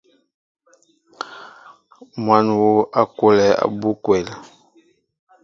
Măn 2.25 2.45
yu 2.57 2.71
a 2.99 3.01
kolɛɛ 3.17 3.55
abú 3.63 3.89
kwɛl. 4.03 4.27